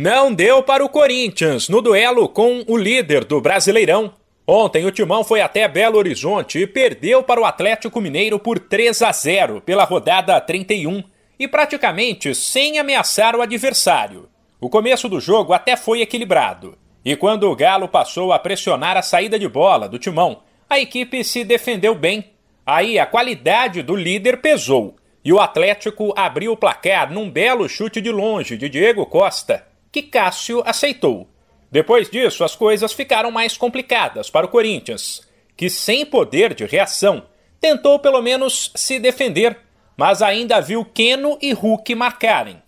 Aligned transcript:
Não 0.00 0.32
deu 0.32 0.62
para 0.62 0.84
o 0.84 0.88
Corinthians 0.88 1.68
no 1.68 1.82
duelo 1.82 2.28
com 2.28 2.62
o 2.68 2.76
líder 2.76 3.24
do 3.24 3.40
Brasileirão. 3.40 4.14
Ontem 4.46 4.86
o 4.86 4.92
Timão 4.92 5.24
foi 5.24 5.40
até 5.40 5.66
Belo 5.66 5.98
Horizonte 5.98 6.60
e 6.60 6.68
perdeu 6.68 7.20
para 7.20 7.40
o 7.40 7.44
Atlético 7.44 8.00
Mineiro 8.00 8.38
por 8.38 8.60
3 8.60 9.02
a 9.02 9.10
0 9.10 9.60
pela 9.60 9.82
rodada 9.82 10.40
31 10.40 11.02
e 11.36 11.48
praticamente 11.48 12.32
sem 12.32 12.78
ameaçar 12.78 13.34
o 13.34 13.42
adversário. 13.42 14.28
O 14.60 14.70
começo 14.70 15.08
do 15.08 15.18
jogo 15.18 15.52
até 15.52 15.76
foi 15.76 16.00
equilibrado. 16.00 16.78
E 17.04 17.16
quando 17.16 17.50
o 17.50 17.56
Galo 17.56 17.88
passou 17.88 18.32
a 18.32 18.38
pressionar 18.38 18.96
a 18.96 19.02
saída 19.02 19.36
de 19.36 19.48
bola 19.48 19.88
do 19.88 19.98
Timão, 19.98 20.44
a 20.70 20.78
equipe 20.78 21.24
se 21.24 21.42
defendeu 21.42 21.96
bem. 21.96 22.30
Aí 22.64 23.00
a 23.00 23.04
qualidade 23.04 23.82
do 23.82 23.96
líder 23.96 24.36
pesou 24.36 24.94
e 25.24 25.32
o 25.32 25.40
Atlético 25.40 26.14
abriu 26.16 26.52
o 26.52 26.56
placar 26.56 27.12
num 27.12 27.28
belo 27.28 27.68
chute 27.68 28.00
de 28.00 28.12
longe 28.12 28.56
de 28.56 28.68
Diego 28.68 29.04
Costa 29.04 29.66
que 30.02 30.10
Cássio 30.10 30.62
aceitou. 30.64 31.28
Depois 31.70 32.08
disso, 32.08 32.44
as 32.44 32.54
coisas 32.54 32.92
ficaram 32.92 33.30
mais 33.30 33.56
complicadas 33.56 34.30
para 34.30 34.46
o 34.46 34.48
Corinthians, 34.48 35.22
que, 35.56 35.68
sem 35.68 36.06
poder 36.06 36.54
de 36.54 36.64
reação, 36.64 37.24
tentou 37.60 37.98
pelo 37.98 38.22
menos 38.22 38.70
se 38.74 38.98
defender, 38.98 39.58
mas 39.96 40.22
ainda 40.22 40.60
viu 40.60 40.84
Keno 40.84 41.36
e 41.42 41.52
Hulk 41.52 41.94
marcarem. 41.94 42.62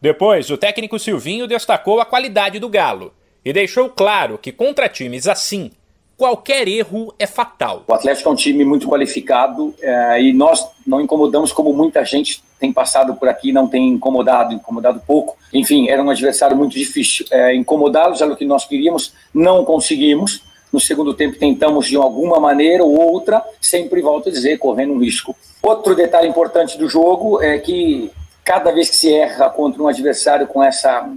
Depois, 0.00 0.48
o 0.50 0.56
técnico 0.56 0.98
Silvinho 0.98 1.48
destacou 1.48 2.00
a 2.00 2.06
qualidade 2.06 2.58
do 2.58 2.68
Galo 2.68 3.12
e 3.44 3.52
deixou 3.52 3.90
claro 3.90 4.38
que 4.38 4.52
contra 4.52 4.88
times 4.88 5.26
assim, 5.26 5.72
qualquer 6.16 6.66
erro 6.66 7.14
é 7.18 7.26
fatal. 7.26 7.84
O 7.86 7.92
Atlético 7.92 8.28
é 8.28 8.32
um 8.32 8.36
time 8.36 8.64
muito 8.64 8.88
qualificado 8.88 9.74
é, 9.80 10.22
e 10.22 10.32
nós 10.32 10.66
não 10.86 11.00
incomodamos 11.00 11.52
como 11.52 11.72
muita 11.72 12.04
gente 12.04 12.42
tem 12.58 12.72
passado 12.72 13.14
por 13.14 13.28
aqui, 13.28 13.52
não 13.52 13.68
tem 13.68 13.88
incomodado, 13.88 14.54
incomodado 14.54 15.00
pouco. 15.06 15.36
Enfim, 15.52 15.88
era 15.88 16.02
um 16.02 16.08
adversário 16.08 16.56
muito 16.56 16.72
difícil. 16.72 17.26
É, 17.30 17.54
Incomodá-los 17.54 18.20
era 18.20 18.32
o 18.32 18.36
que 18.36 18.46
nós 18.46 18.64
queríamos, 18.64 19.12
não 19.32 19.64
conseguimos. 19.64 20.42
No 20.72 20.80
segundo 20.80 21.14
tempo 21.14 21.38
tentamos 21.38 21.86
de 21.86 21.96
alguma 21.96 22.40
maneira 22.40 22.82
ou 22.82 22.98
outra, 22.98 23.42
sempre 23.60 24.00
volto 24.00 24.28
a 24.28 24.32
dizer, 24.32 24.58
correndo 24.58 24.94
um 24.94 24.98
risco. 24.98 25.36
Outro 25.62 25.94
detalhe 25.94 26.28
importante 26.28 26.78
do 26.78 26.88
jogo 26.88 27.42
é 27.42 27.58
que 27.58 28.10
cada 28.44 28.72
vez 28.72 28.88
que 28.88 28.96
se 28.96 29.12
erra 29.12 29.50
contra 29.50 29.82
um 29.82 29.88
adversário 29.88 30.46
com 30.46 30.62
essa 30.62 31.08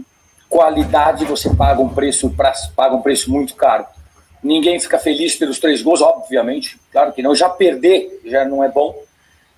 qualidade, 0.49 1.25
você 1.25 1.53
paga 1.53 1.81
um 1.81 1.89
preço, 1.89 2.33
paga 2.75 2.95
um 2.95 3.01
preço 3.01 3.31
muito 3.31 3.55
caro. 3.55 3.85
Ninguém 4.43 4.79
fica 4.79 4.97
feliz 4.97 5.35
pelos 5.35 5.59
três 5.59 5.81
gols, 5.81 6.01
obviamente, 6.01 6.79
claro 6.91 7.11
que 7.11 7.21
não. 7.21 7.35
Já 7.35 7.49
perder 7.49 8.21
já 8.25 8.45
não 8.45 8.63
é 8.63 8.69
bom 8.69 8.95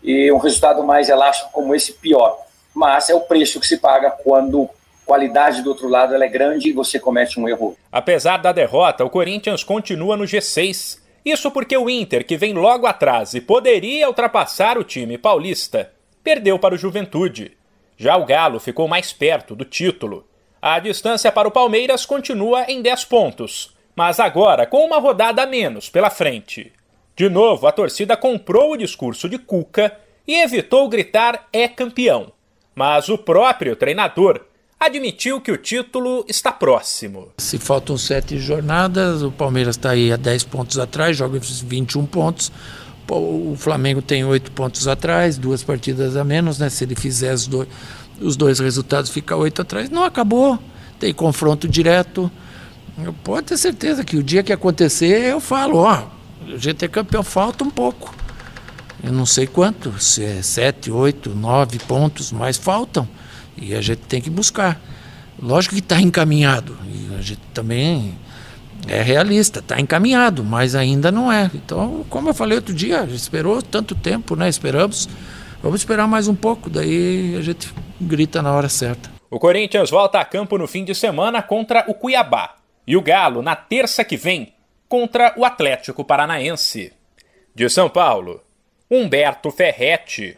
e 0.04 0.32
um 0.32 0.38
resultado 0.38 0.84
mais 0.84 1.10
elástico 1.10 1.52
como 1.52 1.76
esse 1.76 1.94
pior. 1.94 2.38
Mas 2.74 3.10
é 3.10 3.14
o 3.14 3.22
preço 3.22 3.60
que 3.60 3.68
se 3.68 3.78
paga 3.78 4.10
quando 4.10 4.70
qualidade 5.06 5.62
do 5.62 5.70
outro 5.70 5.88
lado 5.88 6.16
é 6.16 6.28
grande 6.28 6.70
e 6.70 6.74
você 6.74 7.00
comete 7.00 7.40
um 7.40 7.48
erro. 7.48 7.78
Apesar 7.92 8.38
da 8.38 8.52
derrota, 8.52 9.04
o 9.04 9.10
Corinthians 9.10 9.64
continua 9.64 10.16
no 10.16 10.24
G6. 10.24 11.00
Isso 11.24 11.52
porque 11.52 11.78
o 11.78 11.90
Inter, 11.90 12.26
que 12.26 12.38
vem 12.38 12.54
logo 12.54 12.88
atrás 12.88 13.34
e 13.34 13.42
poderia 13.42 14.08
ultrapassar 14.08 14.78
o 14.78 14.84
time 14.84 15.18
paulista, 15.18 15.92
perdeu 16.24 16.58
para 16.58 16.74
o 16.74 16.78
Juventude. 16.78 17.58
Já 17.98 18.18
o 18.18 18.26
Galo 18.26 18.60
ficou 18.60 18.88
mais 18.88 19.14
perto 19.14 19.56
do 19.56 19.66
título. 19.66 20.26
A 20.62 20.80
distância 20.80 21.32
para 21.32 21.48
o 21.48 21.52
Palmeiras 21.52 22.06
continua 22.06 22.66
em 22.68 22.82
10 22.82 23.06
pontos, 23.06 23.76
mas 23.96 24.20
agora 24.20 24.66
com 24.66 24.86
uma 24.86 25.00
rodada 25.00 25.44
a 25.44 25.46
menos 25.46 25.90
pela 25.90 26.10
frente. 26.10 26.72
De 27.16 27.30
novo, 27.30 27.68
a 27.68 27.72
torcida 27.72 28.18
comprou 28.18 28.72
o 28.72 28.78
discurso 28.78 29.28
de 29.28 29.38
Cuca 29.38 29.96
e 30.28 30.42
evitou 30.42 30.88
gritar 30.90 31.48
é 31.52 31.68
campeão. 31.68 32.32
Mas 32.74 33.10
o 33.10 33.18
próprio 33.18 33.76
treinador 33.76 34.42
admitiu 34.80 35.40
que 35.40 35.52
o 35.52 35.58
título 35.58 36.26
está 36.28 36.52
próximo. 36.52 37.32
Se 37.38 37.60
faltam 37.60 37.98
sete 37.98 38.40
jornadas, 38.40 39.22
o 39.22 39.32
Palmeiras 39.32 39.76
está 39.76 39.92
aí 39.92 40.12
a 40.12 40.16
10 40.16 40.46
pontos 40.46 40.80
atrás, 40.80 41.16
joga 41.16 41.40
21 41.40 42.06
pontos. 42.08 42.52
O 43.08 43.56
Flamengo 43.58 44.02
tem 44.02 44.24
oito 44.24 44.52
pontos 44.54 44.88
atrás, 44.88 45.38
duas 45.38 45.62
partidas 45.62 46.16
a 46.16 46.24
menos, 46.24 46.58
né? 46.58 46.70
Se 46.70 46.86
ele 46.86 46.96
fizer 46.96 47.34
os 47.34 47.46
dois, 47.46 47.68
os 48.20 48.36
dois 48.38 48.60
resultados, 48.60 49.12
fica 49.12 49.36
oito 49.36 49.62
atrás. 49.62 49.90
Não 49.90 50.04
acabou, 50.04 50.58
tem 50.98 51.14
confronto 51.14 51.68
direto. 51.68 52.32
Pode 53.24 53.48
ter 53.48 53.58
certeza 53.58 54.04
que 54.04 54.18
o 54.18 54.24
dia 54.24 54.44
que 54.44 54.54
acontecer, 54.54 55.32
eu 55.32 55.40
falo, 55.40 55.78
ó, 55.78 56.04
o 56.48 56.58
GT 56.58 56.88
campeão 56.88 57.24
falta 57.24 57.64
um 57.64 57.70
pouco. 57.70 58.14
Eu 59.04 59.12
não 59.12 59.26
sei 59.26 59.48
quanto, 59.48 60.00
se 60.00 60.24
é 60.24 60.42
sete, 60.42 60.92
oito, 60.92 61.32
nove 61.32 61.80
pontos, 61.80 62.32
mas 62.32 62.58
faltam. 62.58 63.08
E 63.58 63.74
a 63.74 63.82
gente 63.82 64.02
tem 64.02 64.22
que 64.22 64.30
buscar. 64.30 64.80
Lógico 65.42 65.74
que 65.76 65.82
está 65.82 66.00
encaminhado. 66.00 66.78
E 66.86 67.16
a 67.16 67.22
gente 67.22 67.42
também 67.54 68.16
é 68.88 69.02
realista, 69.02 69.60
está 69.60 69.80
encaminhado, 69.80 70.44
mas 70.44 70.76
ainda 70.76 71.12
não 71.12 71.32
é. 71.32 71.50
Então, 71.54 72.06
como 72.10 72.30
eu 72.30 72.34
falei 72.34 72.58
outro 72.58 72.74
dia, 72.74 73.04
esperou 73.06 73.62
tanto 73.62 73.96
tempo, 73.96 74.36
né? 74.36 74.48
Esperamos. 74.48 75.10
Vamos 75.64 75.82
esperar 75.82 76.08
mais 76.08 76.28
um 76.28 76.36
pouco, 76.36 76.70
daí 76.70 77.36
a 77.38 77.42
gente 77.42 77.72
grita 78.00 78.42
na 78.42 78.52
hora 78.52 78.68
certa. 78.68 79.12
O 79.30 79.40
Corinthians 79.40 79.90
volta 79.90 80.20
a 80.20 80.26
campo 80.26 80.58
no 80.58 80.68
fim 80.68 80.84
de 80.84 80.94
semana 80.96 81.42
contra 81.42 81.86
o 81.88 81.94
Cuiabá. 81.94 82.56
E 82.86 82.98
o 82.98 83.02
Galo, 83.02 83.42
na 83.42 83.56
terça 83.56 84.04
que 84.04 84.18
vem, 84.18 84.54
contra 84.88 85.34
o 85.38 85.46
Atlético 85.46 86.04
Paranaense. 86.04 86.94
De 87.54 87.70
São 87.70 87.90
Paulo, 87.90 88.44
Humberto 88.90 89.52
Ferretti. 89.52 90.38